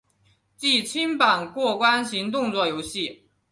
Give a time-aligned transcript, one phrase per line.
[0.57, 3.21] 即清版过关型动作游戏。